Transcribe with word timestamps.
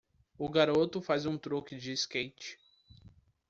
O 0.35 0.49
garoto 0.49 0.99
faz 0.99 1.27
um 1.27 1.37
truque 1.37 1.75
de 1.77 1.91
skate. 1.91 2.57